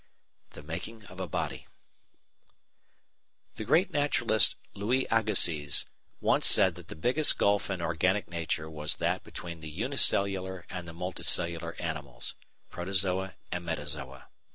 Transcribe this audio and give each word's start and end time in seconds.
§3 0.55 0.61
The 0.63 0.67
Making 0.67 1.05
of 1.05 1.19
a 1.19 1.27
Body 1.27 1.67
The 3.53 3.63
great 3.63 3.91
naturalist 3.91 4.55
Louis 4.73 5.05
Agassiz 5.11 5.85
once 6.19 6.47
said 6.47 6.73
that 6.73 6.87
the 6.87 6.95
biggest 6.95 7.37
gulf 7.37 7.69
in 7.69 7.83
Organic 7.83 8.27
Nature 8.27 8.67
was 8.67 8.95
that 8.95 9.23
between 9.23 9.59
the 9.59 9.69
unicellular 9.69 10.65
and 10.71 10.87
the 10.87 10.93
multicellular 10.95 11.79
animals 11.79 12.33
(Protozoa 12.71 13.35
and 13.51 13.63
Metazoa). 13.63 14.23